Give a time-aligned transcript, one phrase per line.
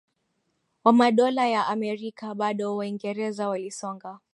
[0.83, 4.19] wa Madola ya Amerika Bado Waingereza walisonga